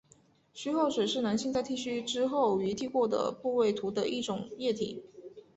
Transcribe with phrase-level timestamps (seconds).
[0.51, 5.03] 须后水是男性在剃须之后于剃过的部位涂的一种液体。